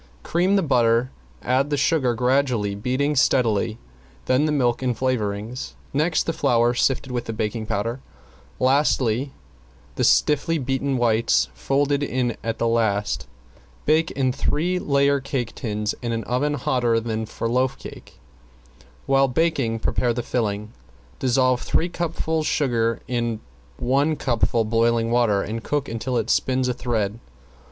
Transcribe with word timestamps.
Cream 0.23 0.55
the 0.55 0.63
butter, 0.63 1.11
add 1.43 1.69
the 1.69 1.77
sugar 1.77 2.15
gradually, 2.15 2.73
beating 2.73 3.15
steadily, 3.15 3.77
then 4.25 4.45
the 4.45 4.51
milk 4.51 4.81
and 4.81 4.97
flavoring, 4.97 5.55
next 5.93 6.23
the 6.23 6.33
flour 6.33 6.73
sifted 6.73 7.11
with 7.11 7.25
the 7.25 7.33
baking 7.33 7.67
powder, 7.67 7.91
and 7.91 8.01
lastly 8.65 9.31
the 9.97 10.03
stiffly 10.03 10.57
beaten 10.57 10.97
whites 10.97 11.49
folded 11.53 12.01
in 12.01 12.35
at 12.43 12.57
the 12.57 12.67
last. 12.67 13.27
Bake 13.85 14.09
in 14.09 14.31
three 14.33 14.79
layer 14.79 15.19
cake 15.19 15.53
tins 15.53 15.93
in 16.01 16.11
an 16.11 16.23
oven 16.23 16.55
hotter 16.55 16.99
than 16.99 17.27
for 17.27 17.47
loaf 17.47 17.77
cake. 17.77 18.17
While 19.05 19.27
baking 19.27 19.77
prepare 19.81 20.13
the 20.15 20.23
filling. 20.23 20.71
Dissolve 21.19 21.61
three 21.61 21.89
cupfuls 21.89 22.47
sugar 22.47 23.01
in 23.07 23.39
one 23.77 24.15
cupful 24.15 24.65
boiling 24.65 25.11
water, 25.11 25.43
and 25.43 25.63
cook 25.63 25.87
until 25.87 26.17
it 26.17 26.31
spins 26.31 26.67
a 26.67 26.73
thread. 26.73 27.19